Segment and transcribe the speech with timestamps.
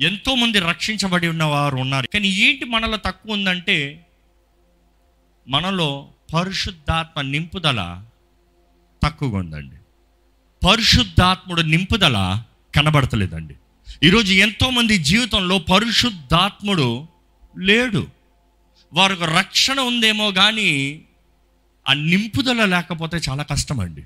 [0.00, 2.08] ఎంతోమంది రక్షించబడి ఉన్నవారు ఉన్నారు.
[2.14, 4.06] కానీ ఏంటి మనలో తక్కువ ఉందంటే
[5.48, 8.04] మనలో పరిశుద్ధాత్మ నింపుదల
[9.02, 9.76] తక్కువగా ఉందండి.
[10.66, 12.42] పరిశుద్ధాత్ముడు నింపుదల
[12.74, 13.54] కనబడతలేదండి.
[14.02, 17.06] ఈరోజు ఎంతోమంది జీవితంలో పరిశుద్ధాత్ముడు
[17.58, 18.06] లేడు.
[18.92, 21.02] వారికి రక్షణ ఉందేమో కానీ
[21.88, 24.04] ఆ నింపుదల లేకపోతే చాలా కష్టం అండి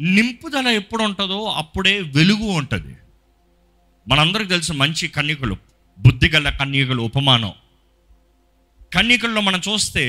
[0.00, 2.94] నింపుదల ఎప్పుడు ఉంటుందో అప్పుడే వెలుగు ఉంటుంది.
[4.08, 5.56] మనందరికి తెలుసు మంచి కన్యకులు
[5.98, 7.52] బుద్ధిగల కన్యకులు ఉపమానం.
[8.94, 10.04] కన్యకుల్లో మనం చూస్తే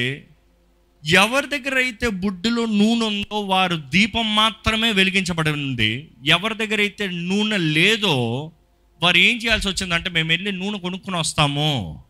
[1.05, 7.57] ఎవరి దగ్గర అయితే బుడ్డిలో నూనె ఉందో వారు దీపం మాత్రమే వెలిగించబడి ఉంది ఎవరి దగ్గర అయితే నూనె
[7.57, 8.51] లేదో
[9.03, 12.03] వారు ఏం చేయాల్సి వచ్చిందంటే మేము వెళ్ళి నూనె కొనుక్కుని వస్తాము.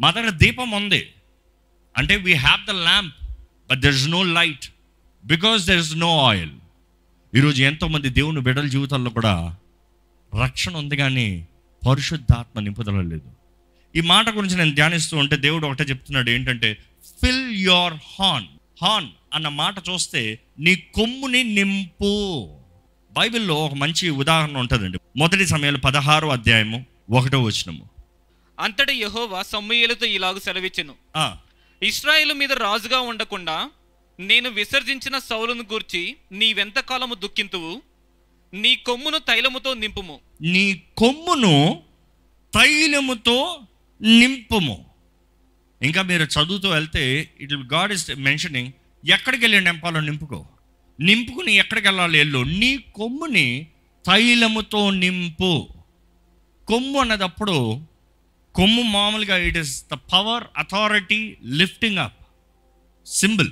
[0.00, 1.10] మా దగ్గర దీపం ఉంది.
[1.98, 3.14] అంటే we have the lamp
[3.70, 4.66] but there is no light
[5.24, 6.50] because there is no oil
[7.34, 9.56] ఈరోజు ఎంతోమంది దేవుని బిడ్డల జీవితాల్లో కూడా
[10.42, 11.46] రక్షణ ఉంది కానీ
[11.88, 13.30] పరిశుద్ధాత్మ నింపుదల లేదు
[13.96, 16.78] ఈ మాట గురించి నేను ధ్యానిస్తూ ఉంటే దేవుడు ఒకటే చెప్తున్నాడు ఏంటంటే
[17.24, 18.48] ఫిల్ యోర్ హార్న్
[18.82, 22.10] హార్న్ అన్న మాట చూస్తే నీ కొమ్ముని నింపు.
[23.12, 24.98] బైబిల్లో ఒక మంచి ఉదాహరణ ఉంటుందండి.
[25.16, 27.88] మొదటి సమయాలు పదహారు అధ్యాయము ఒకటో వచనము.
[28.60, 30.94] అంతటి యెహోవా సమూయేలుతో ఇలాగు సెలవిచ్చెను.
[31.82, 33.70] ఇస్రాయేలు మీద రాజుగా ఉండకుండా
[34.20, 37.82] నేను విసర్జించిన సౌలును గూర్చి నీవెంతకాలము దుఃఖింతువు?
[38.54, 40.20] నీ కొమ్మును తైలముతో నింపుము.
[40.42, 41.82] నీ కొమ్మును
[42.54, 43.60] తైలముతో
[44.02, 44.84] నింపుము.
[45.82, 48.72] ఇంకా మీరు చదువుతూ వెళ్తే ఇట్ గాడ్ ఇస్ మెన్షనింగ్
[49.08, 50.46] ఎక్కడికి వెళ్ళి నింపాలో నింపుకో.
[51.00, 52.38] నింపుకుని ఎక్కడికి వెళ్ళాలి వెళ్ళు.
[52.38, 53.66] నీ కొమ్ముని
[54.06, 55.68] తైలముతో నింపు.
[56.68, 57.80] కొమ్ము అన్నదప్పుడు
[58.54, 62.26] కొమ్ము మామూలుగా it is the power authority lifting up
[63.06, 63.48] symbol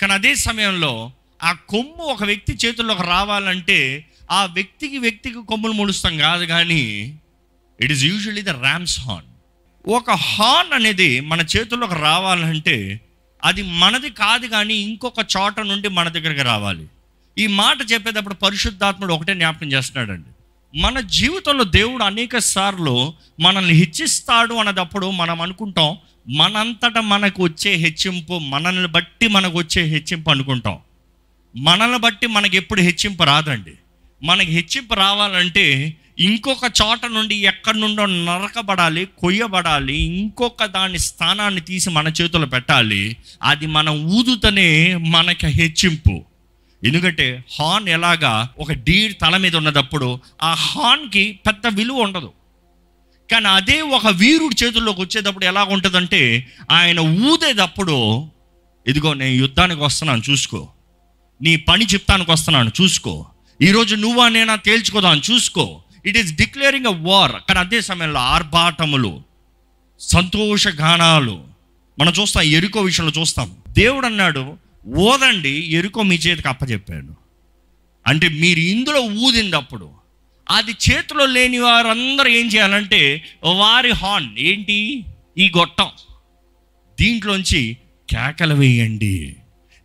[0.00, 6.44] కానీ అదే సమయంలో ఆ కొమ్ము ఒక వ్యక్తి చేతుల్లోకి రావాలంటే ఆ వ్యక్తికి వ్యక్తికి కొమ్ములు ముడుస్తాం కాదు
[6.44, 7.14] కానీ
[7.80, 9.30] it is usually the ram's horn
[9.88, 13.00] ఒక హార్న్ అనేది మన చేతుల్లోకి రావాలంటే
[13.44, 16.86] అది మనది కాదు కానీ ఇంకొక చోట నుండి మన దగ్గరికి రావాలి.
[17.38, 20.28] ఈ మాట చెప్పేటప్పుడు పరిశుద్ధాత్ముడు ఒకటే జ్ఞాపకం చేస్తున్నాడండి.
[20.80, 25.98] మన జీవితంలో దేవుడు అనేక సార్లు మనల్ని హెచ్చిస్తాడు అన్నదప్పుడు మనం అనుకుంటాం
[26.28, 30.78] మనంతట మనకు వచ్చే హెచ్చింపు మనల్ని బట్టి మనకు వచ్చే హెచ్చింపు అనుకుంటాం.
[31.56, 33.74] మనల్ని బట్టి మనకి ఎప్పుడు హెచ్చింపు రాదండి.
[34.22, 42.08] మనకి హెచ్చింపు రావాలంటే ఇంకొక చోట నుండి ఎక్కడి నుండో నరకబడాలి కొయ్యబడాలి ఇంకొక దాని స్థానాన్ని తీసి మన
[42.08, 43.16] చేతుల్లో పెట్టాలి.
[43.42, 46.24] అది మనం ఊదుతనే మనకి హెచ్చింపు.
[46.84, 52.32] ఎందుకంటే హార్న్ ఎలాగా ఒక డీర్ తల మీద ఉన్నదప్పుడు ఆ హార్న్కి పెద్ద విలువ ఉండదు.
[53.32, 58.28] కానీ అదే ఒక వీరుడి చేతుల్లోకి వచ్చేటప్పుడు ఎలా ఉంటుందంటే ఆయన ఊదేటప్పుడు
[58.86, 60.68] ఇదిగో నేను యుద్ధానికి వస్తున్నాను చూసుకో.
[61.42, 63.26] నీ పని చెప్తానికి వస్తున్నాను చూసుకో.
[63.62, 65.82] ఈరోజు నువ్వా నేనా తేల్చుకోదాం చూసుకో.
[66.06, 69.22] It is declaring a war కానీ అదే సమయంలో ఆర్భాటములు
[70.00, 71.44] సంతోషగానాలు.
[71.98, 73.56] మనం చూస్తాం ఎరుకో విషయంలో చూస్తాం.
[73.68, 77.14] దేవుడు అన్నాడు ఓదండి ఎరుకో మీ చేతికి అప్పచెప్పాడు
[78.06, 79.90] అంటే మీరు ఇందులో ఊదినప్పుడు
[80.50, 85.04] అది చేతిలో లేని వారందరూ ఏం చేయాలంటే వారి హార్న్ ఏంటి?
[85.38, 85.88] ఈ గొట్టం.
[87.00, 87.76] దీంట్లోంచి
[88.10, 89.36] కేకలు వేయండి.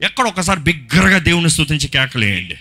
[0.01, 2.55] ఎక్కడ ఒకసారి బిగ్గరగా దేవుని స్థుతించి కేకలు వేయండి.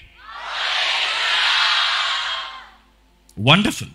[3.38, 3.90] వండర్ఫుల్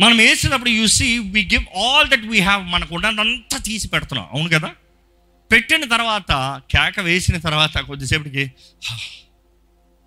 [0.00, 4.28] మనం వేసినప్పుడు you see we give all that we have మనకు ఉన్నదంతా తీసి పెడుతున్నాం.
[4.32, 4.74] అవును కదా?
[5.52, 8.52] పెట్టిన తర్వాత కేక వేసిన తర్వాత కొద్దిసేపటికి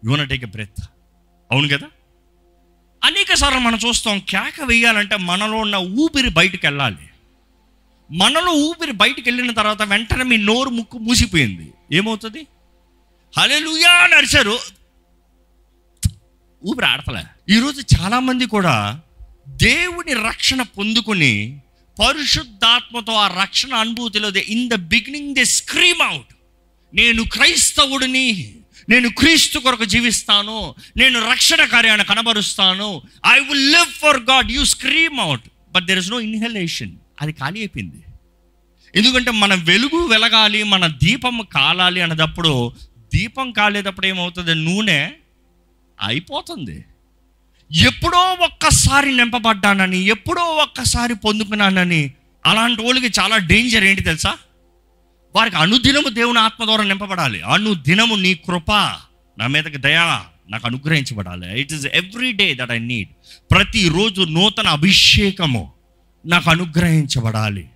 [0.05, 0.81] యూన టేక్ ఎ బ్రెత్
[1.51, 1.87] అవును కదా?
[3.03, 7.09] అనేక సార్లు మనం చూస్తాం కేక వేయాలంటే మనలో ఉన్న ఊపిరి బయటికి వెళ్ళాలి.
[8.11, 11.73] మనలో ఊపిరి బయటికి వెళ్ళిన తర్వాత వెంటనే మీ నోరు ముక్కు మూసిపోయింది.
[11.91, 12.47] ఏమవుతుంది?
[13.37, 14.59] హలెలుయా అని నడిచారు
[16.65, 17.23] ఊపిరి ఆడతలే.
[17.49, 19.01] ఈరోజు చాలామంది కూడా
[19.47, 21.61] దేవుని రక్షణ పొందుకొని
[21.99, 26.33] పరిశుద్ధాత్మతో ఆ రక్షణ అనుభూతిలో in the beginning they scream out
[26.93, 28.55] నేను క్రైస్తవుడిని
[28.89, 35.19] నేను క్రీస్తు కొరకు జీవిస్తాను నేను రక్షణ కార్యాన్ని కనబరుస్తాను I will live for God you scream
[35.19, 35.41] out
[35.71, 36.91] but there is no inhalation
[37.21, 38.03] అది ఖాళీ అయిపోయింది.
[38.95, 42.73] ఎందుకంటే మన వెలుగు వెలగాలి మన దీపం కాలాలి అన్నదప్పుడు
[43.13, 44.55] దీపం కాలేటప్పుడు ఏమవుతుంది?
[44.55, 45.11] నూనె
[46.01, 46.85] అయిపోతుంది.
[47.75, 52.13] ఎప్పుడో ఒక్కసారి నింపబడ్డానని ఎప్పుడో ఒక్కసారి పొందుకున్నానని
[52.45, 54.37] అలాంటి వాళ్ళకి చాలా డేంజర్ ఏంటి తెలుసా?
[55.35, 57.41] వారికి అనుదినము దేవుని ఆత్మ ద్వారా నింపబడాలి.
[57.41, 58.71] అనుదినము నీ కృప
[59.37, 61.61] నా మీదకి దయా నాకు అనుగ్రహించబడాలి.
[61.61, 63.09] It is every day that I need
[63.51, 65.71] ప్రతిరోజు నూతన అభిషేకము
[66.25, 67.69] నాకు అనుగ్రహించబడాలి.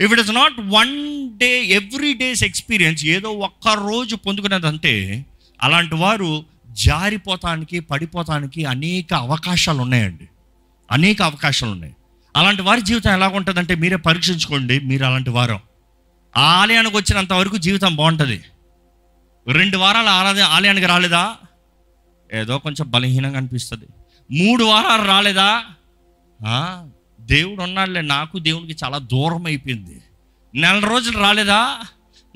[0.00, 0.94] If it is not one
[1.38, 5.24] day every days experience ఏదో ఒక్క రోజు పొందుకున్నదంటే
[5.62, 10.28] అలాంటి వారు జారిపోతానికి పడిపోతానికి అనేక అవకాశాలు ఉన్నాయండి
[10.92, 11.96] అనేక అవకాశాలు ఉన్నాయి
[12.36, 15.60] అలాంటి వారి జీవితం ఎలా ఉంటుందంటే మీరే పరీక్షించుకోండి మీరు అలాంటి వారం.
[16.36, 18.44] ఆ ఆలయానికి వచ్చినంత వరకు జీవితం బాగుంటుంది.
[19.48, 21.36] రెండు వారాలు ఆరాధన ఆలయానికి రాలేదా?
[22.34, 23.86] ఏదో కొంచెం బలహీనంగా అనిపిస్తుంది.
[24.30, 25.64] మూడు వారాలు రాలేదా?
[27.20, 30.02] దేవుడు ఉన్నాడులే నాకు దేవుడికి చాలా దూరం అయిపోయింది
[30.54, 31.78] నెల రోజులు రాలేదా?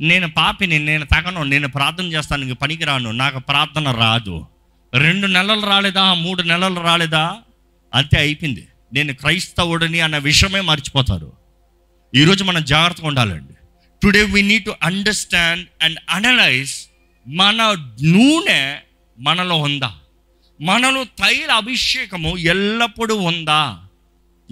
[0.01, 3.11] నేను పాపిని నేను తగను నేను ప్రార్థన చేస్తాను ఇంక పనికిరాను.
[3.11, 4.47] నాకు ప్రార్థన రాదు.
[4.95, 6.15] రెండు నెలలు రాలేదా?
[6.15, 7.37] మూడు నెలలు రాలేదా?
[7.95, 8.69] అంతే అయిపోయింది.
[8.93, 11.33] నేను క్రైస్తవుడిని అన్న విషయమే మర్చిపోతారు.
[12.15, 13.53] ఈరోజు మనం జాగ్రత్తగా ఉండాలండి.
[14.03, 16.75] Today we need to understand and analyse
[17.29, 18.77] మన నూనె
[19.19, 19.95] మనలో ఉందా?
[20.61, 23.79] మనలో తైల అభిషేకము ఎల్లప్పుడూ ఉందా?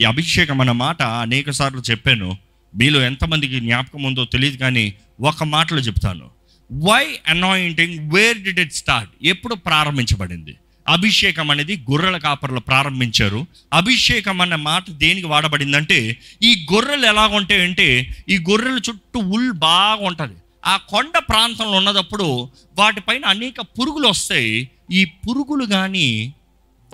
[0.00, 2.36] ఈ అభిషేకం అన్న మాట అనేక సార్లు చెప్పాను.
[2.76, 6.30] మీలో ఎంతమందికి జ్ఞాపకం ఉందో తెలియదు కానీ ఒక మాటలో చెప్తాను.
[6.72, 10.56] Why anointing where did it start ఎప్పుడు ప్రారంభించబడింది?
[10.88, 13.46] అభిషేకం అనేది గొర్రెల కాపర్లు ప్రారంభించారు.
[13.72, 20.34] అభిషేకం అన్న మాట దేనికి వాడబడిందంటే ఈ గొర్రెలు ఎలా ఉంటాయంటే ఈ గొర్రెల చుట్టూ ఉల్ బాగా ఉంటుంది.
[20.66, 24.68] ఆ కొండ ప్రాంతంలో ఉన్నదప్పుడు వాటిపైన అనేక పురుగులు వస్తాయి.
[24.92, 26.34] ఈ పురుగులు కానీ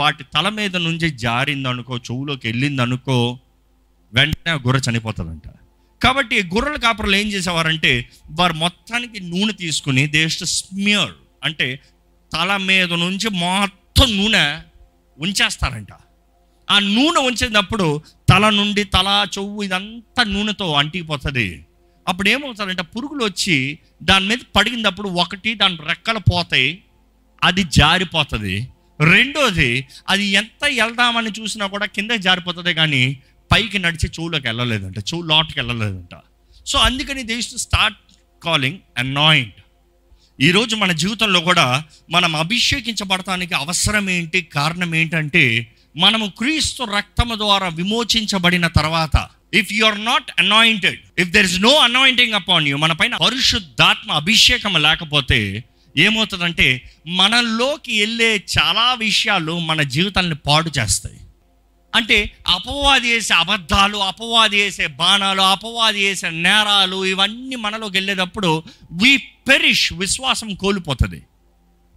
[0.01, 3.39] వాటి తల మీద నుంచి జారిందనుకో చెవులోకి వెళ్ళిందనుకో
[4.13, 5.43] వెంటనే ఆ గొర్రె చనిపోతుందంట.
[6.03, 11.11] కాబట్టి గొర్రెల కాపరులు ఏం చేసేవారంటే వారు మొత్తానికి నూనె తీసుకుని దేశ స్మియర్
[11.45, 11.81] అంటే
[12.33, 14.61] తల మీద నుంచి మొత్తం నూనె
[15.19, 15.93] ఉంచేస్తారంట.
[16.71, 21.67] ఆ నూనె ఉంచేటప్పుడు తల నుండి తల చెవు ఇదంతా నూనెతో అంటికిపోతుంది
[22.09, 26.83] అప్పుడు ఏమవుతారంటే పురుగులు వచ్చి దాని మీద పడినప్పుడు ఒకటి దాని రెక్కలు పోతాయి
[27.45, 28.69] అది జారిపోతుంది.
[29.01, 35.61] రెండోది అది ఎంత వెళ్దామని చూసినా కూడా కింద జారిపోతుంది కానీ పైకి నడిచి చెవులోకి వెళ్ళలేదంట చెవు లోటుకి
[35.61, 36.15] వెళ్ళలేదంట.
[36.67, 37.99] సో అందుకని they to start
[38.45, 39.55] calling anoint.
[40.41, 48.67] ఈరోజు మన జీవితంలో కూడా మనం అభిషేకించబడటానికి అవసరం ఏంటి కారణం ఏంటంటే మనము క్రీస్తు రక్తము ద్వారా విమోచించబడిన
[48.67, 53.17] తర్వాత if you are not anointed if there is no anointing upon you మన పైన
[53.17, 55.65] పరిశుద్ధాత్మ అభిషేకం లేకపోతే
[55.97, 61.20] ఏమవుతుందంటే మనలోకి వెళ్ళే చాలా విషయాలు మన జీవితాన్ని పాడు చేస్తాయి.
[61.95, 69.93] అంటే అపవాది చేసే అబద్ధాలు అపవాది చేసే బాణాలు అపవాది చేసే నేరాలు ఇవన్నీ మనలోకి వెళ్ళేటప్పుడు వి పెరిష్
[69.93, 71.23] విశ్వాసం కోల్పోతుంది.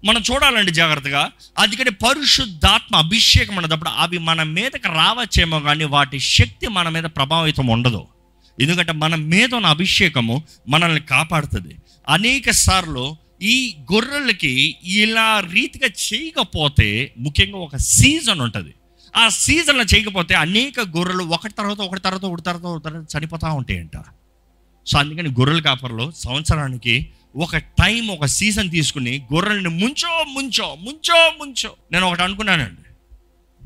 [0.06, 1.32] మనం చూడాలండి జాగ్రత్తగా.
[1.60, 8.08] అందుకని పరిశుద్ధాత్మ అభిషేకం అన్నప్పుడు అవి మన మీదకి రావచ్చేమో కానీ వాటి శక్తి మన మీద ప్రభావితం ఉండదు.
[8.62, 11.76] ఎందుకంటే మన మీద ఉన్న అభిషేకము మనల్ని కాపాడుతుంది.
[12.10, 18.74] అనేక సార్లు ఈ గొర్రెలకి ఇలా రీతిగా చేయకపోతే ముఖ్యంగా ఒక సీజన్ ఉంటుంది.
[19.18, 24.04] ఆ సీజన్లో చేయకపోతే అనేక గొర్రెలు ఒకటి తర్వాత ఒకటి తర్వాత ఒకటి తర్వాత ఒకటి తర్వాత చనిపోతూ ఉంటాయంట.
[24.88, 31.74] సో అందుకని గొర్రెల కాపర్లో సంవత్సరానికి ఒక టైం ఒక సీజన్ తీసుకుని గొర్రెల్ని ముంచో ముంచో ముంచో ముంచో.
[31.92, 32.82] నేను ఒకటి అనుకున్నానండి.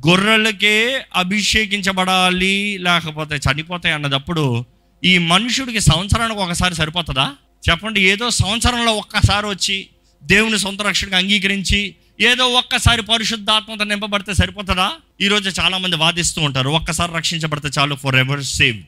[0.09, 4.65] గొర్రెలకే అభిషేకించబడాలి లేకపోతే చనిపోతాయి అన్నదప్పుడు
[5.03, 7.31] ఈ మనుషుడికి సంవత్సరానికి ఒకసారి సరిపోతుందా?
[7.69, 8.01] చెప్పండి.
[8.01, 9.87] ఏదో సంవత్సరంలో ఒక్కసారి వచ్చి
[10.23, 14.91] దేవుని సొంత రక్షణకు అంగీకరించి ఏదో ఒక్కసారి పరిశుద్ధాత్మత నింపబడితే సరిపోతుందా?
[15.21, 18.85] ఈరోజు చాలామంది వాదిస్తూ ఉంటారు ఒక్కసారి రక్షించబడితే చాలు ఫర్ ఎవర్ సేవ్డ్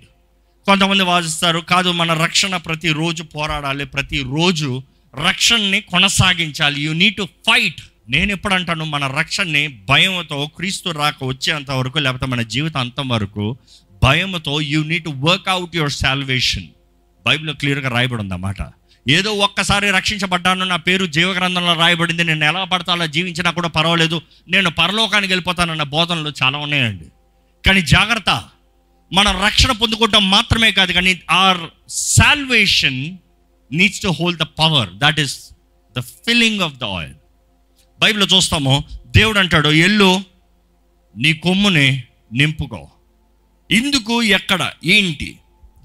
[0.65, 4.83] కొంతమంది వాదిస్తారు కాదు మన రక్షణ ప్రతిరోజు పోరాడాలి ప్రతిరోజు
[5.27, 6.81] రక్షణని కొనసాగించాలి.
[6.81, 12.25] యూ నీడ్ టు ఫైట్ నేను ఎప్పుడు అంటాను మన రక్షణని భయంతో క్రీస్తు రాక వచ్చేంత వరకు లేకపోతే
[12.25, 13.57] మన జీవితాంతం వరకు
[14.03, 16.67] భయంతో you need to work out your salvation
[17.25, 18.61] బైబిల్లో క్లియర్గా రాయబడి ఉందన్నమాట
[19.07, 24.69] ఏదో ఒక్కసారి రక్షించబడ్డాను నా పేరు జీవగ్రంథంలో రాయబడింది నేను ఎలా పడతా అలా జీవించినా కూడా పర్వాలేదు నేను
[24.69, 27.05] పరలోకానికి వెళ్ళిపోతానన్న బోధనలు చాలా ఉన్నాయండి.
[27.65, 28.49] కానీ జాగ్రత్త
[29.13, 31.57] మన రక్షణ పొందుకోవటం మాత్రమే కాదు కానీ our
[31.89, 33.17] salvation
[33.71, 35.49] needs to hold the power that is
[35.97, 37.13] the filling of the oil
[37.99, 40.21] బైబిల్లో చూస్తాము దేవుడు అంటాడు ఎల్లు
[41.17, 42.03] నీ కొమ్ముని
[42.33, 42.87] నింపుకో.
[43.71, 45.37] ఇందుకు ఎక్కడ ఏంటి?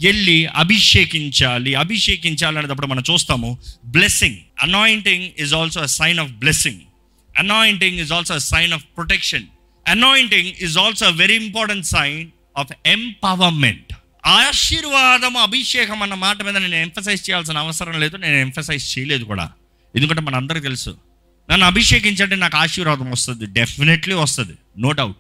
[0.03, 1.75] వెళ్ళి అభిషేకించాలి.
[1.75, 6.81] అభిషేకించాలి అనేటప్పుడు మనం చూస్తాము blessing anointing is also a sign of blessing
[7.39, 9.47] anointing is also a sign of protection
[9.89, 13.93] anointing is also a very important sign of empowerment
[14.27, 19.51] ఆశీర్వాదం అభిషేకం అన్న మాట మీద నేను ఎంఫసైజ్ చేయాల్సిన అవసరం లేదు నేను ఎంఫసైజ్ చేయలేదు కూడా.
[19.97, 20.99] ఎందుకంటే మన అందరికీ తెలుసు.
[21.51, 23.47] నన్ను అభిషేకించంటే నాకు ఆశీర్వాదం వస్తుంది.
[23.47, 24.53] డెఫినెట్లీ వస్తుంది.
[24.79, 25.17] నో డౌట్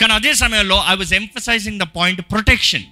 [0.00, 2.82] కానీ అదే సమయంలో I was emphasising the point protection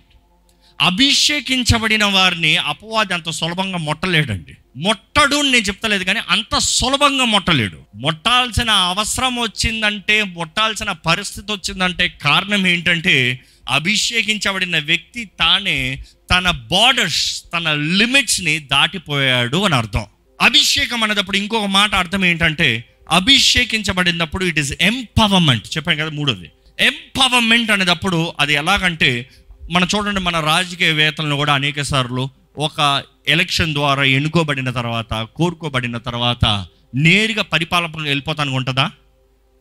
[0.80, 4.56] అభిషేకించబడిన వారిని అపవాది అంత సులభంగా మొట్టలేడండి.
[4.76, 7.78] మొట్టడు నేను చెప్తలేదు కానీ అంత సులభంగా మొట్టలేడు.
[7.94, 13.40] మొట్టాల్సిన అవసరం వచ్చిందంటే మొట్టాల్సిన పరిస్థితి వచ్చిందంటే కారణం ఏంటంటే
[13.70, 20.06] అభిషేకించబడిన వ్యక్తి తానే తన బార్డర్స్ తన లిమిట్స్ని దాటిపోయాడు అని అర్థం.
[20.40, 26.50] అభిషేకం అనేటప్పుడు ఇంకొక మాట అర్థం ఏంటంటే అభిషేకించబడినప్పుడు ఇట్ ఈస్ ఎంపవర్మెంట్ చెప్పాను కదా మూడోది.
[26.80, 29.30] ఎంపవర్మెంట్ అనేటప్పుడు అది ఎలాగంటే
[29.70, 32.28] మన చూడండి మన రాజకీయవేత్తలను కూడా అనేక సార్లు
[32.58, 38.90] ఒక ఎలక్షన్ ద్వారా ఎన్నుకోబడిన తర్వాత కోరుకోబడిన తర్వాత నేరుగా పరిపాలనకు వెళ్ళిపోతానికి ఉంటుందా?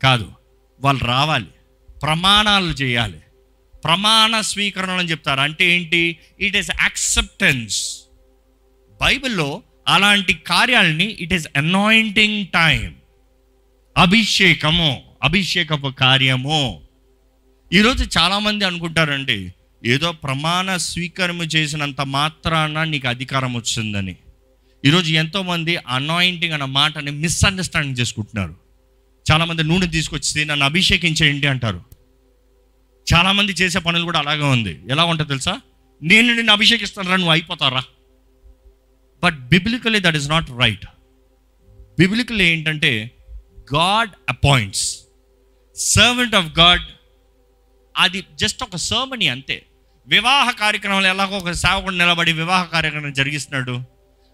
[0.04, 0.32] కాదు.
[0.82, 1.46] వాళ్ళు రావాలి.
[2.02, 3.18] ప్రమాణాలు చేయాలి.
[3.84, 5.40] ప్రమాణ స్వీకరణ అని చెప్తారు.
[5.40, 6.18] అంటే ఏంటి?
[6.40, 8.02] ఇట్ ఈస్ యాక్సెప్టెన్స్
[9.02, 12.96] బైబిల్లో అలాంటి కార్యాలని ఇట్ ఈస్ అనాయింటింగ్ టైం
[13.98, 15.04] అభిషేకము.
[15.24, 16.82] అభిషేకపు కార్యము.
[17.74, 19.54] ఈరోజు చాలామంది అనుకుంటారండి
[19.86, 24.16] ఏదో ప్రమాణ స్వీకారము చేసినంత మాత్రాన నీకు అధికారం వచ్చిందని.
[24.86, 28.56] ఈరోజు ఎంతోమంది అనాయింటింగ్ అన్న మాటని మిస్అండర్స్టాండింగ్ చేసుకుంటున్నారు.
[29.32, 31.82] చాలామంది నూనె తీసుకొచ్చి నన్ను అభిషేకించేయండి అంటారు.
[33.14, 34.80] చాలామంది చేసే పనులు కూడా అలాగే ఉంది.
[34.90, 35.62] ఎలా ఉంటుంది తెలుసా?
[36.04, 37.84] నేను నిన్ను అభిషేకిస్తాను నువ్వు అయిపోతారా
[39.24, 40.86] but biblically that is not right
[42.00, 43.12] biblically ఏంటంటే
[43.76, 45.00] God appoints
[45.76, 46.82] servant of God
[47.98, 49.66] అది జస్ట్ ఒక సర్మనీ అంతే.
[50.08, 53.82] వివాహ కార్యక్రమాలు ఎలాగో ఒక సేవకుడు నిలబడి వివాహ కార్యక్రమం జరిగిస్తున్నాడు.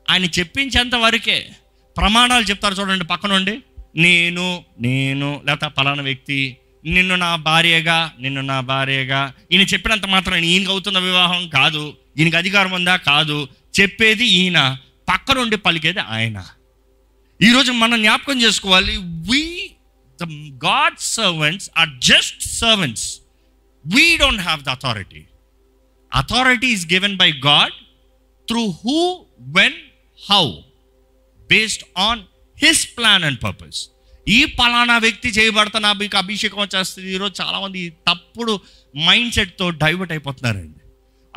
[0.10, 1.50] ఆయన చెప్పించేంత వరకే
[1.98, 3.64] ప్రమాణాలు చెప్తారు చూడండి పక్కనుండి
[3.96, 10.70] నేను నేను లేకపోతే పలానా వ్యక్తి నిన్ను నా భార్యగా నిన్ను నా భార్యగా ఈయన చెప్పినంత మాత్రం ఈయనకి
[10.70, 11.94] అవుతున్న వివాహం కాదు.
[12.18, 12.96] ఈయనకి అధికారం ఉందా?
[12.96, 13.48] కాదు.
[13.82, 14.78] చెప్పేది ఈయన
[15.10, 16.46] పక్కనుండి పలికేది ఆయన.
[17.42, 19.72] ఈరోజు మనం జ్ఞాపకం చేసుకోవాలి we
[20.22, 20.24] the
[20.66, 23.20] God servants are just servants
[23.86, 25.24] we don't have the authority
[26.14, 27.72] authority is given by God
[28.48, 29.74] through who when
[30.30, 30.52] how
[31.50, 32.22] based on
[32.66, 33.90] his plan and purpose
[34.28, 37.14] ఈ పలానా వ్యక్తి చేయబడుతున్న మీకు అభిషేకం వచ్చేస్తుంది.
[37.14, 38.60] ఈరోజు చాలామంది తప్పుడు
[39.06, 40.80] మైండ్ సెట్తో divert అయిపోతున్నారండి.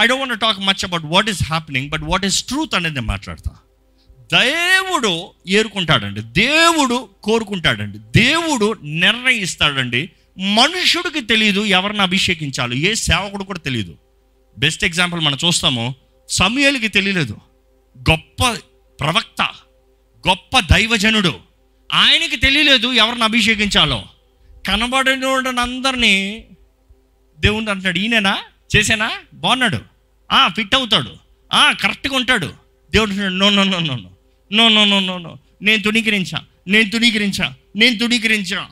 [0.01, 3.07] I don't want talk much about what is happening but what is truth అనేది నేను
[3.07, 3.57] మాట్లాడతా.
[4.21, 6.21] దేవుడు ఏరుకుంటాడండి.
[6.21, 7.99] దేవుడు కోరుకుంటాడండి.
[7.99, 10.11] దేవుడు నిర్ణయిస్తాడండి.
[10.39, 12.79] మనుషుడికి తెలియదు ఎవరిని అభిషేకించాలి.
[12.79, 13.99] ఏ సేవకుడు కూడా తెలియదు
[14.59, 15.95] బెస్ట్ ఎగ్జాంపుల్ మనం చూస్తాము.
[16.29, 17.39] సమయాలకి తెలియలేదు.
[18.11, 18.57] గొప్ప
[19.01, 19.43] ప్రవక్త
[20.29, 21.41] గొప్ప దైవజనుడు.
[21.93, 24.05] ఆయనకి తెలియలేదు ఎవరిని అభిషేకించాలో.
[24.69, 26.47] కనబడిన అందరినీ
[27.39, 28.39] దేవుడు అంటున్నాడు ఈయననా?
[28.77, 29.79] చేసేనా బాగున్నాడు.
[30.33, 31.11] ఆ ఫిట్ అవుతాడు.
[31.53, 32.47] ఆ కరెక్ట్గా ఉంటాడు.
[32.91, 34.11] దేవుడు no no no no no.
[34.53, 35.37] No no no no no.
[35.63, 36.45] నేను తుణీకరించా.
[36.69, 37.55] నేను తుణీకరించా.
[37.77, 38.69] నేను తుణీకరించా.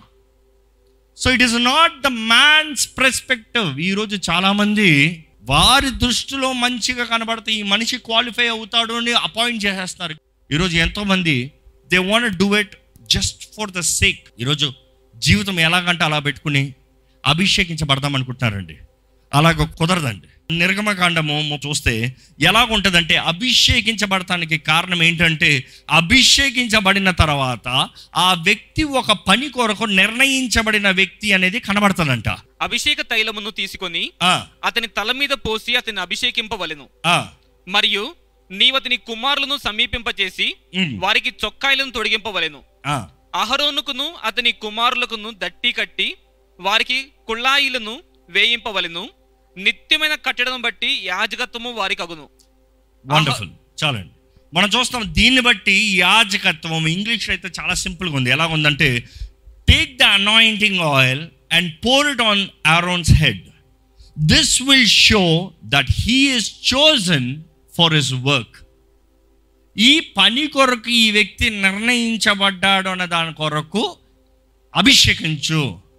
[1.16, 7.96] So it is not the man's perspective ఈరోజు చాలామంది వారి దృష్టిలో మంచిగా కనబడితే ఈ మనిషి
[7.98, 10.20] క్వాలిఫై అవుతాడు అని అపాయింట్ చేసేస్తున్నారు
[10.54, 11.52] ఈరోజు ఎంతోమంది
[11.88, 14.72] they want do it just for the sake ఈరోజు
[15.16, 16.74] జీవితం ఎలాగంటే అలా పెట్టుకుని
[17.26, 18.76] అభిషేకించబడదాం అనుకుంటున్నారండి.
[19.34, 20.26] అలాగ కుదరదండి.
[20.50, 31.32] నిర్గమకాండము చూస్తే ఎలాగుంటుందంటే అభిషేకించబడటానికి కారణం ఏంటంటే అభిషేకించబడిన తర్వాత ఆ వ్యక్తి ఒక పని కొరకు నిర్ణయించబడిన వ్యక్తి
[31.32, 32.28] అనేది కనబడతాడంట.
[32.62, 34.10] అభిషేక తైలమును తీసుకొని
[34.64, 36.88] అతని తల మీద పోసి అతని అభిషేకింపవలెను.
[37.68, 38.14] మరియు
[38.50, 40.54] నీవు అతని కుమారులను సమీపింపచేసి
[40.98, 42.62] వారికి చొక్కాయలను తొడిగింపవలెను.
[43.34, 46.14] అహరోనుకును అతని కుమారులకును దట్టి కట్టి
[46.60, 49.08] వారికి కుళ్ళాయిలను వేయింపవలెను.
[49.58, 52.28] నిత్యమైన కట్టడం బట్టి యాజకత్వము వారికి అగును.
[53.06, 53.50] వండర్ఫుల్
[53.84, 54.10] చాలండి.
[54.54, 58.30] మనం చూస్తాం దీన్ని బట్టి యాజకత్వం ఇంగ్లీష్ అయితే చాలా సింపుల్గా ఉంది.
[58.30, 59.08] ఎలా ఉందంటే
[59.68, 63.40] take the anointing oil and pour it on Aaron's head
[64.18, 67.42] this will show that he is chosen
[67.76, 68.56] for his work
[69.78, 73.96] ఈ పని కొరకు ఈ వ్యక్తి నిర్ణయించబడ్డాడు అన్న దాని కొరకు
[74.76, 75.89] అభిషేకించు.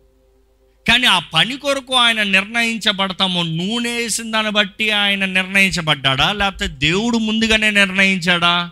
[0.87, 6.31] కానీ ఆ పని కొరకు ఆయన నిర్ణయించబడతాము నూనె వేసిన దాన్ని బట్టి ఆయన నిర్ణయించబడ్డాడా?
[6.31, 8.69] లేకపోతే దేవుడు ముందుగానే నిర్ణయించాడా?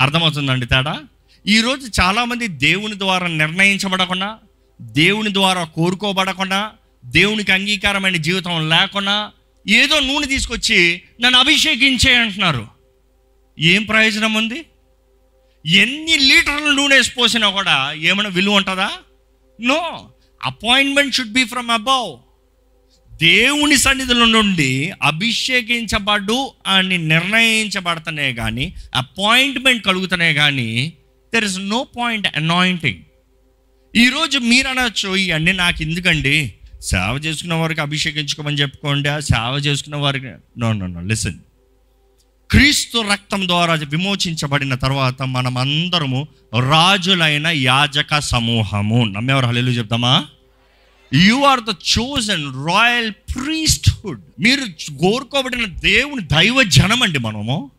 [0.00, 1.00] అర్థమవుతుందండి తేడా?
[1.46, 4.38] ఈరోజు చాలామంది దేవుని ద్వారా నిర్ణయించబడకుండా
[4.80, 6.72] దేవుని ద్వారా కోరుకోబడకుండా
[7.04, 9.30] దేవునికి అంగీకారమైన జీవితం లేకుండా
[9.68, 12.68] ఏదో నూనె తీసుకొచ్చి నన్ను అభిషేకించే అంటున్నారు.
[13.58, 14.64] ఏం ప్రయోజనం ఉంది?
[15.66, 18.90] ఎన్ని లీటర్ల నూనె వేసి పోసినా కూడా ఏమైనా విలువ ఉంటుందా?
[19.60, 20.10] No
[20.42, 22.18] appointment should be from above
[23.16, 30.92] దేవుని సన్నిధిలో నుండి అభిషేకించబడు అని నిర్ణయించబడతనే కానీ అపాయింట్మెంట్ కలుగుతనే కానీ
[31.34, 32.98] there is no point anointing
[33.96, 36.54] ఈరోజు మీరు అనొచ్చు ఇవన్నీ నాకు ఎందుకండి?
[36.80, 40.26] సేవ చేసుకున్న వారికి అభిషేకించుకోమని చెప్పుకోండి ఆ సేవ చేసుకున్న వారికి
[40.58, 41.38] నో నో నో లిసన్
[42.50, 46.28] క్రీస్తు రక్తం ద్వారా విమోచించబడిన తర్వాత మనం అందరము
[46.70, 49.04] రాజులైన యాజక సమూహము.
[49.04, 50.26] నమ్మేవారు హల్లు చెప్తామా?
[51.14, 57.70] You are the chosen royal priesthood మీరు కోరుకోబడిన దేవుని దైవ జనం అండి మనము.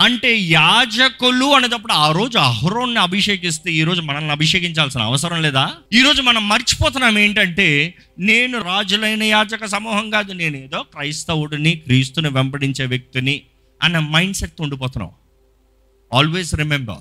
[0.00, 5.70] అంటే యాజకులు అనేటప్పుడు ఆ రోజు అహరోన్ని అభిషేకిస్తే ఈరోజు మనల్ని అభిషేకించాల్సిన అవసరం లేదా?
[5.92, 13.42] ఈరోజు మనం మర్చిపోతున్నాం ఏంటంటే నేను రాజులైన యాజక సమూహం కాదు నేను ఏదో క్రైస్తవుడిని క్రీస్తుని వెంపడించే వ్యక్తిని
[13.82, 15.10] అన్న మైండ్ సెట్తో ఉండిపోతున్నాం.
[16.14, 16.96] ఆల్వేస్ రిమెంబర్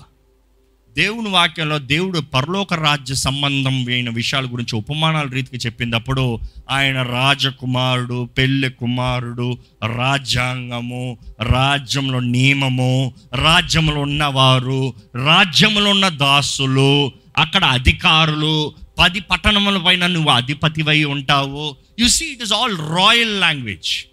[0.95, 8.69] దేవుని వాక్యంలో దేవుడు పరలోక రాజ్య సంబంధం అయిన విషయాల గురించి ఉపమానాల రీతికి చెప్పినప్పుడు ఆయన రాజకుమారుడు పెళ్ళి
[8.69, 9.57] కుమారుడు
[9.97, 21.03] రాజ్యాంగము రాజ్యంలో నియమము రాజ్యంలో ఉన్నవారు రాజ్యంలో ఉన్న దాసులు అక్కడ అధికారులు పది పట్టణముల పైన నువ్వు అధిపతివై
[21.03, 21.75] ఉంటావు.
[21.99, 24.05] You see it is all royal language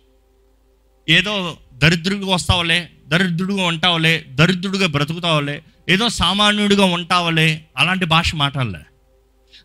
[1.08, 8.78] ఏదో దరిద్రుడిగా వస్తావులే దరిద్రుడిగా ఉంటావులే దరిద్రుడిగా బ్రతుకుతావులే ఏదో సామాన్యుడిగా ఉంటావులే అలాంటి భాష మాట్లాడలే.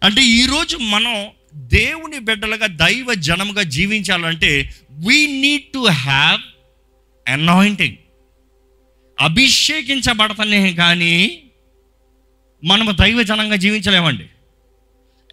[0.03, 6.41] అంటే ఈరోజు మనం దేవుని బిడ్డలుగా దైవ జనముగా జీవించాలంటే we need to have
[7.27, 7.95] anointing
[9.19, 11.43] అభిషేకించబడతనే కానీ
[12.63, 14.25] మనము దైవ జనంగా జీవించలేమండి.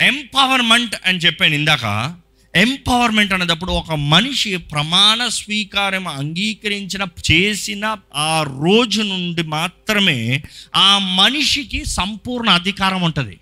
[0.01, 2.17] ఎంపవర్మెంట్ అని చెప్పాను ఇందాక.
[2.57, 10.42] ఎంపవర్మెంట్ అనేటప్పుడు ఒక మనిషి ప్రమాణ స్వీకారం అంగీకరించిన చేసిన ఆ రోజు నుండి మాత్రమే
[10.76, 13.40] ఆ మనిషికి సంపూర్ణ అధికారం ఉంటుంది.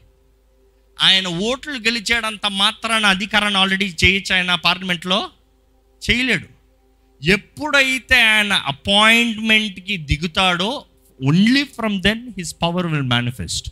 [1.00, 5.28] ఆయన ఓట్లు గెలిచేడంత మాత్రాన అధికారాన్ని ఆల్రెడీ చేయొచ్చు ఆయన పార్లమెంట్లో
[6.10, 6.46] చేయలేడు.
[7.24, 10.84] ఎప్పుడైతే ఆయన అపాయింట్మెంట్కి దిగుతాడో
[11.26, 13.70] only from then his power will manifest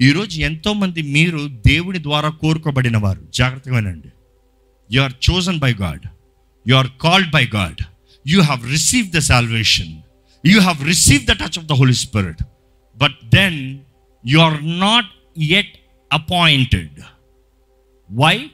[0.00, 3.28] ఈరోజు ఎంతోమంది మీరు దేవుని ద్వారా కోరుకోబడిన వారు.
[3.34, 4.08] జాగ్రత్తగా వినండి.
[4.90, 6.02] You are chosen by God
[6.68, 7.80] you are called by God
[8.26, 10.02] you have receive the salvation
[10.46, 12.42] you have receive the touch of the Holy Spirit
[12.96, 13.78] but then
[14.26, 15.06] you are not
[15.42, 15.76] at
[16.12, 17.00] appointed
[18.10, 18.50] why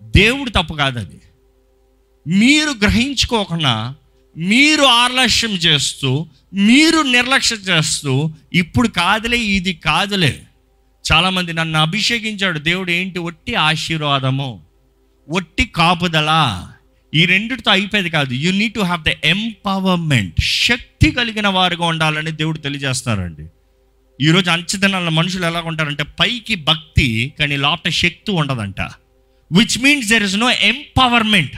[0.00, 1.20] దేవుడు తప్పు కాదు అది.
[2.26, 3.94] మీరు గ్రహించుకోకుండా
[4.36, 10.46] మీరు ఆలస్యం చేస్తూ మీరు నిర్లక్ష్యం చేస్తూ ఇప్పుడు కాదులే ఇది కాదులే.
[11.12, 12.58] చాలామంది నన్ను అభిషేకించాడు.
[12.58, 13.18] దేవుడు ఏంటి?
[13.18, 14.62] ఒట్టి ఆశీర్వాదము
[15.28, 16.62] ఒట్టి కాపుదల.
[17.14, 18.34] ఈ రెండిటితో అయిపోయేది కాదు.
[18.34, 23.46] You need to have the empowerment శక్తి కలిగిన వారుగా ఉండాలని దేవుడు తెలియజేస్తారండి.
[24.20, 28.80] ఈరోజు అంచదనాల మనుషులు ఎలా ఉంటారంటే పైకి భక్తి కానీ లోపల శక్తి ఉండదంట.
[29.52, 31.56] Which means there is no empowerment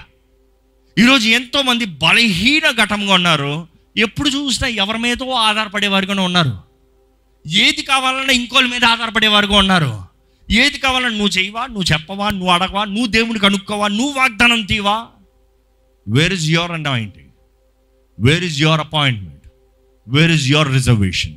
[0.98, 3.68] ఈరోజు ఎంతోమంది బలహీన ఘటంగా ఉన్నారు.
[3.96, 6.63] ఎప్పుడు చూసినా ఎవరి మీదో ఆధారపడేవారుగానే ఉన్నారు.
[7.46, 10.02] ఏది కావాలన్నా ఇంకోళ్ళ మీద ఆధారపడేవారుగా ఉన్నారు.
[10.50, 15.06] ఏది కావాలన్నా నువ్వు చేయవా నువ్వు చెప్పవా నువ్వు అడగవా నువ్వు దేవుని కనుక్కోవా నువ్వు వాగ్దానం తీవా
[16.08, 17.30] where is your anointing
[18.20, 19.46] where is your appointment
[20.08, 21.34] where is your reservation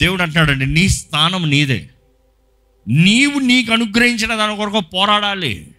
[0.00, 1.90] దేవుడు అంటున్నాడండి నీ స్థానం నీదే.
[2.88, 5.70] నీవు నీకు అనుగ్రహించిన దాని కొరకు పోరాడాలి.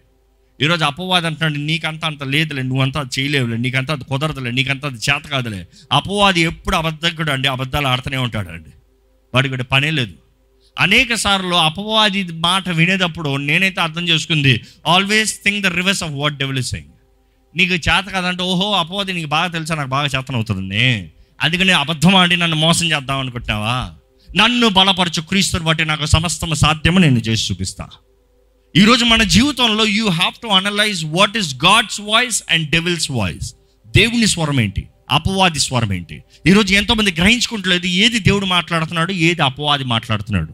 [0.62, 5.66] ఈరోజు అపవాది అంటున్నాడు నీకంతా అంత లేదులే నువ్వంతా చేయలేవులే నీకంతా అది కుదరదులే నీకంతా అది చేత కాదులే.
[5.92, 8.70] అపవాది ఎప్పుడు అబద్ధకుడు అండి అబద్ధాలు ఆడుతూనే ఉంటాడు అండి
[9.36, 10.14] వాడికి వాడి పనే లేదు.
[10.78, 16.62] అనేక సార్లు అపవాది మాట వినేటప్పుడు నేనైతే అర్థం చేసుకుంది always think the reverse of what devil
[16.62, 16.90] saying
[17.56, 22.36] నీకు చేత కదంటే ఓహో అపవాది నీకు బాగా తెలుసా నాకు బాగా చేతన అవుతుంది అందుకని అబద్ధం ఆడి
[22.36, 23.94] నన్ను మోసం చేద్దాం అనుకుంటున్నావా?
[24.36, 27.88] నన్ను బలపరచు క్రీస్తుని బట్టి నాకు సమస్తం సాధ్యము నేను చేసి చూపిస్తా.
[28.76, 33.54] ఈరోజు మన జీవితంలో you have to analyse what is God's voice and devil's voice
[33.86, 34.88] దేవుని స్వరం ఏంటి?
[35.10, 36.22] అపవాది స్వరం ఏంటి?
[36.46, 40.52] ఈరోజు ఎంతోమంది గ్రహించుకుంటలేదు ఏది దేవుడు మాట్లాడుతున్నాడు ఏది అపవాది మాట్లాడుతున్నాడు.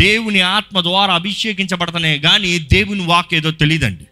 [0.00, 4.04] దేవుని ఆత్మ ద్వారా అభిషేకించబడతనే కానీ దేవుని వాక్ ఏదో తెలియదండి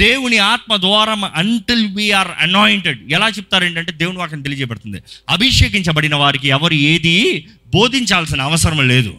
[0.00, 5.02] దేవుని ఆత్మ ద్వారా అంటిల్ వీఆర్ అనాయింటెడ్ ఎలా చెప్తారు ఏంటంటే దేవుని వాక్యం తెలియజేయబడుతుంది.
[5.28, 9.14] అభిషేకించబడిన వారికి ఎవరు ఏది బోధించాల్సిన అవసరం లేదు.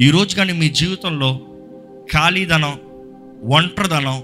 [0.00, 1.40] ఈరోజు కానీ మీ జీవితంలో
[2.12, 2.80] ఖాళీదనం
[3.44, 4.22] ఒంటరిదనం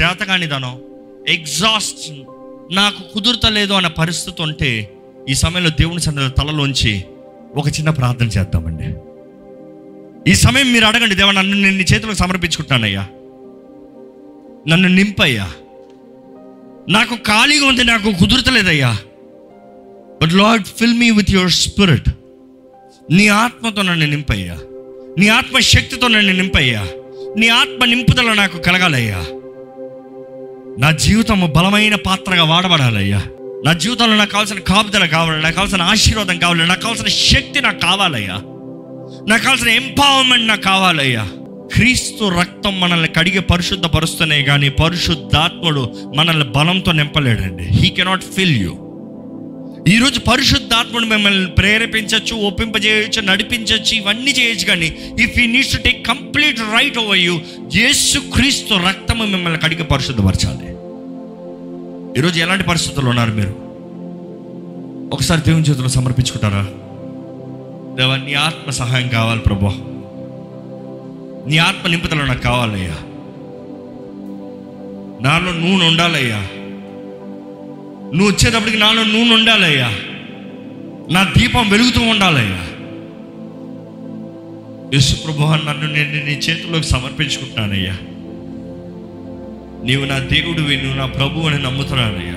[0.00, 0.80] చేతకానిదనం
[1.28, 2.12] ఎగ్జాస్ట్
[2.72, 4.92] నాకు కుదురుతలేదు అన్న పరిస్థితి ఉంటే
[5.28, 7.04] ఈ సమయంలో దేవుని సన్నిధి తలలోంచి
[7.54, 8.94] ఒక చిన్న ప్రార్థన చేద్దామండి.
[10.30, 13.02] ఈ సమయం మీరు అడగండి దేవ నన్ను నేను నీ చేతులకు సమర్పించుకుంటానయ్యా
[14.68, 15.52] నన్ను నింపయ్యా.
[16.88, 18.96] నాకు ఖాళీగా ఉంది నాకు కుదురుతలేదయ్యా
[20.22, 22.08] but Lord fill me with your spirit
[23.10, 24.58] నీ ఆత్మతో నన్ను నింపయ్యా.
[25.18, 26.86] నీ ఆత్మ శక్తితో నన్ను నింపయ్యా.
[27.36, 29.24] నీ ఆత్మ నింపుదల నాకు కలగాలయ్యా.
[30.80, 33.22] నా జీవితం బలమైన పాత్రగా వాడబడాలయ్యా.
[33.64, 38.34] నా జీవితంలో నాకు కావాల్సిన కాపుదల కావాలి నాకు కావాల్సిన ఆశీర్వాదం కావాలి నాకు కావాల్సిన శక్తి నాకు కావాలయ్యా.
[39.28, 41.28] నాకు కావాల్సిన ఎంపవర్మెంట్ నాకు కావాలయ్యా.
[41.74, 47.62] క్రీస్తు రక్తం మనల్ని కడిగి పరిశుద్ధపరుస్తున్నాయి కానీ పరిశుద్ధాత్ముడు మనల్ని బలంతో నింపలేడండి.
[47.62, 48.89] హీ కెనాట్ ఫిల్ యూ
[49.88, 56.60] ఈరోజు పరిశుద్ధాత్మను మిమ్మల్ని ప్రేరేపించవచ్చు ఒప్పింపజేయచ్చు నడిపించవచ్చు ఇవన్నీ చేయొచ్చు కానీ if you needs to take complete
[56.60, 57.40] right over you
[57.74, 60.70] Yesu Kristu రక్తము మిమ్మల్ని కడిగి పరిశుద్ధపరచాలి.
[62.18, 63.54] ఈరోజు ఎలాంటి పరిస్థితుల్లో ఉన్నారు మీరు?
[65.14, 66.62] ఒకసారి దేవుని చేతులు సమర్పించుకుంటారా?
[67.96, 69.74] దేవా నీ ఆత్మ సహాయం కావాలి ప్రభా.
[71.50, 72.96] నీ ఆత్మ నింపుదల నాకు కావాలయ్యా.
[75.22, 76.46] నాలో నూనె ఉండాలయ్యా.
[78.14, 79.92] నువ్వు వచ్చేటప్పటికి నాలో నూనె ఉండాలయ్యా.
[81.10, 82.66] నా దీపం వెలుగుతూ ఉండాలయ్యా.
[84.94, 87.92] యేసు నన్ను నేను నీ చేతిలోకి సమర్పించుకుంటానయ్యా.
[89.84, 92.34] నీవు నా దేవుడివి నువ్వు నా ప్రభు అని నమ్ముతున్నానయ్యా.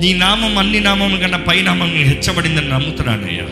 [0.00, 3.44] నీ నామం అన్ని నామం కన్నా పై నామం హెచ్చబడిందని నమ్ముతున్నానయ్యా.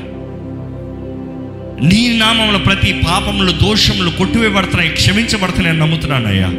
[1.89, 6.51] నీ నామంలో ప్రతి పాపములు దోషములు కొట్టివేయబడుతున్నాయి క్షమించబడుతున్నాయని నమ్ముతున్నానయ్యా.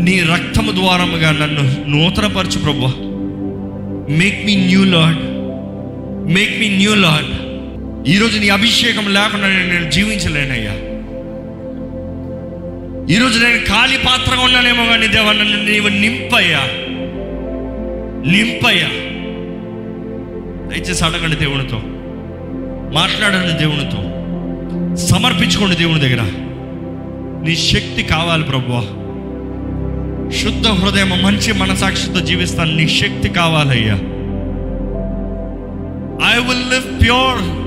[0.00, 2.86] నీ రక్తము ద్వారముగా నన్ను నూతనపరచు ప్రభు
[4.12, 5.16] make me new Lord
[6.34, 7.46] make me new Lord
[8.08, 10.72] ఈరోజు నీ అభిషేకం లేకుండా నేను జీవించలేనయ్యా.
[13.16, 16.60] ఈరోజు నేను ఖాళీ పాత్రగా ఉన్నానేమో కానీ దేవా నన్ను నీవు నింపయ్యా.
[18.32, 18.88] నింపయ్యా.
[20.68, 21.80] దయచేసి అడగండి దేవునితో.
[22.92, 24.02] మాట్లాడండి దేవునితో.
[24.96, 26.22] సమర్పించుకోండి దేవుని దగ్గర.
[27.44, 28.95] నీ శక్తి కావాలి ప్రభువా.
[30.30, 32.76] శుద్ధ హృదయం మంచి మనసాక్షితో జీవిస్తాను.
[32.76, 33.94] నీ శక్తి కావాలయ్యా.
[36.32, 37.66] I will live pure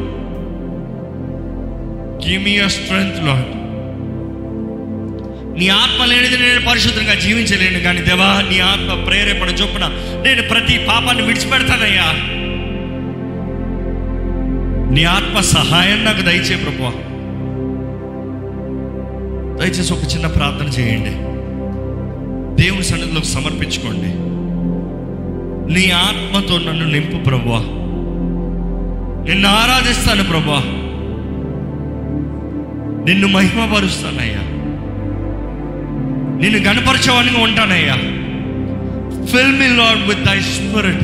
[2.30, 3.60] give me your strength Lord
[5.60, 9.86] నీ ఆత్మ లేనిది నేను పరిశుద్ధంగా జీవించలేను కానీ దేవా నీ ఆత్మ ప్రేరేపణ చొప్పున
[10.26, 12.14] నేను ప్రతి పాపాన్ని విడిచిపెడతానయ్యా.
[14.94, 17.10] నీ ఆత్మ సహాయం నాకు దయచే ప్రభు
[19.60, 21.29] దయచేసి ఒక చిన్న ప్రార్థన చేయండి.
[22.60, 24.30] దేవుని సన్నిధిలో సమర్పించుకోండి.
[25.74, 27.76] నీ ఆత్మతో నన్ను నింపు ప్రభా
[29.30, 30.64] నిన్ను ఆరాధిస్తాను ప్రభా
[33.08, 34.40] నిన్ను మహిమపరుస్తానయ్యా.
[36.42, 37.96] నిన్ను గణపరచవానిగా ఉంటానయ్యా.
[39.26, 41.04] Fill me Lord with thy spirit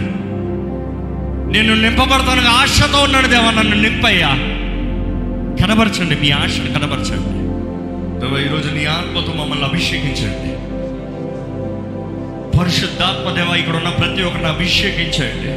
[1.51, 4.29] నేను నింపబడతాను ఆశతో ఉన్నాడు దేవా నన్ను నింపయ్యా.
[5.61, 7.45] కనబరచండి మీ ఆశను కనబరచండి.
[8.45, 10.54] ఈరోజు నీ ఆత్మతో మమ్మల్ని అభిషేకించండి.
[12.57, 15.51] పరిశుద్ధాత్మ దేవ ఇక్కడ ఉన్న ప్రతి ఒక్కరిని అభిషేకించండి.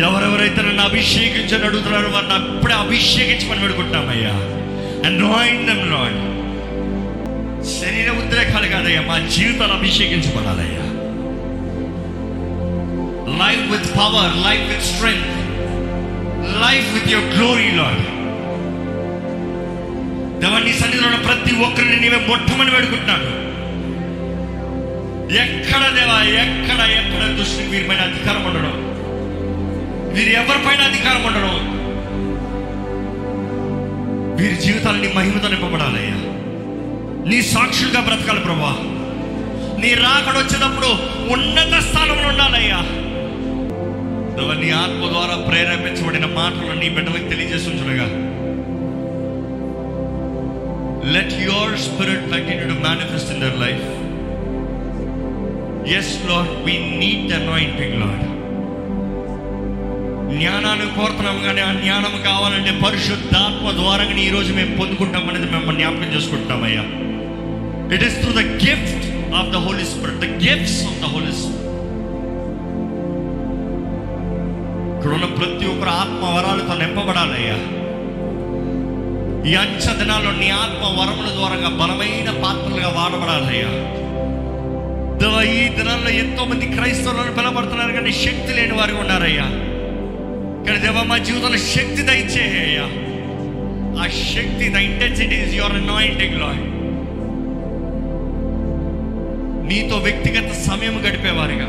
[0.00, 4.32] ఎవరెవరైతే నన్ను అభిషేకించని అడుగుతున్నారో వారిని అప్పుడే అభిషేకించి మనం పెడుకుంటామయ్యా
[5.06, 6.20] అనాయింట్ దెమ్ లార్డ్
[7.74, 10.80] శరీర ఉద్రేకాలు కాదయ్యా మా జీవితాలు అభిషేకించబడాలయ్యా.
[13.38, 15.30] Life with power life with strength
[16.60, 18.02] life with your glory Lord
[20.42, 23.30] దేవా నీ సన్నిధిలో ఉన్న ప్రతి ఒక్కరిని నీవే మొట్టమని పెడుకుంటున్నాను
[25.32, 28.94] ఎక్కడ దేవా ఎక్కడ ఎక్కడ దుష్టుని వీరి పైన అధికారం ఉండడం.
[30.14, 31.74] వీరు ఎవరిపైన అధికారం ఉండడం?
[34.40, 36.34] వీరి జీవితాలని మహిమతో నింపబడాలయ్యా.
[37.30, 38.76] నీ సాక్షులుగా బ్రతకాలి ప్రభా
[39.80, 40.86] నీ రాకడ వచ్చేటప్పుడు
[41.32, 43.00] ఉన్నత స్థానంలో ఉండాలయ్యా.
[44.60, 47.70] నీ ఆత్మ ద్వారా ప్రేరేపించబడిన మాటలు నీ బిడ్డలకు తెలియజేసి
[51.12, 53.93] let your spirit continue to manifest in their life
[55.92, 58.22] as Lord we need anointing Lord
[60.38, 66.14] జ్ఞానాన్ని కోరుతున్నాం కానీ ఆ జ్ఞానం కావాలంటే పరిశుద్ధాత్మ ద్వారా ఈ రోజు మేము పొందుకుంటాం అనేది మేము జ్ఞాపకం
[66.14, 66.82] చేసుకుంటామయ్యా.
[67.94, 71.60] It is through the gift of the Holy Spirit the gifts of the Holy Spirit
[74.96, 77.56] ఇక్కడ ఉన్న ప్రతి ఒక్కరు ఆత్మ వరాలతో నింపబడాలయ్యా.
[79.48, 84.03] ఈ అంచ దినాల్లో నీ ఆత్మ వరముల ద్వారా బలమైన పాత్రలుగా వాడబడాలయ్యా.
[85.28, 89.44] ఈ దినాల్లో ఎంతో మంది క్రైస్తవులను పిలబడుతున్నారు కానీ శక్తి లేని వారు ఉన్నారయ్యా.
[90.66, 93.04] కానీ దేవ మా జీవితంలో శక్తి దయచేయ్యా
[94.02, 96.74] ఆ శక్తి the intensity is your anointing Lord
[99.68, 101.68] నీతో వ్యక్తిగత సమయం గడిపేవారుగా.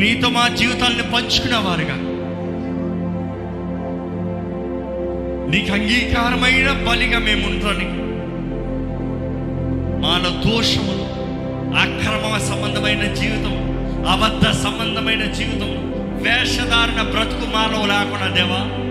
[0.00, 1.96] నీతో మా జీవితాలను పంచుకునేవారుగా.
[5.50, 8.00] నీకు అంగీకారమైన బలిగా మేము ఉంటానికి
[10.02, 11.09] మాలో దోషములు
[11.76, 13.70] అక్రమ సంబంధమైన జీవితం
[14.10, 15.70] అబద్ధ సంబంధమైన జీవితం
[16.22, 18.90] వేషధారణ బ్రతుకు మాలో లేకుండా దేవా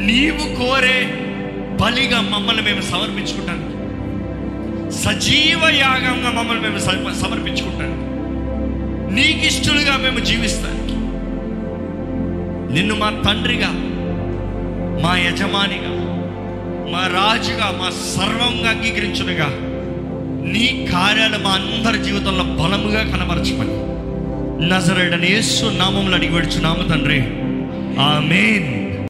[0.00, 1.26] నీవు కోరే
[1.80, 3.80] బలిగా మమ్మల్ని మేము సమర్పించుకుంటాను
[4.90, 6.78] సజీవ యాగంగా మమ్మల్ని మేము
[7.14, 8.10] సమర్పించుకుంటాను
[9.14, 10.90] నీకు మేము జీవిస్తానికి
[12.74, 13.68] నిన్ను మా తండ్రిగా
[15.02, 15.90] మా యజమానిగా
[16.92, 19.69] మా రాజుగా మా సర్వంగా అంగీకరించునుగా.
[20.52, 23.90] నీ కార్యాలు మా అందరి జీవితంలో బలముగా కనబరచమని.
[24.68, 27.20] నజరేడని యేసు నామంలో అడిగి పెడుచున్నాము తండ్రి.
[28.00, 28.79] ఆమెన్.